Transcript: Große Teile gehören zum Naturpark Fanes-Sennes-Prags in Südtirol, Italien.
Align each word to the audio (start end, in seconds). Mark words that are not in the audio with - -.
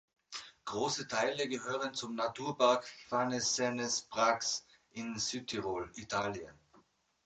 Große 0.65 1.07
Teile 1.07 1.47
gehören 1.47 1.93
zum 1.93 2.15
Naturpark 2.15 2.89
Fanes-Sennes-Prags 3.07 4.65
in 4.93 5.19
Südtirol, 5.19 5.91
Italien. 5.93 6.57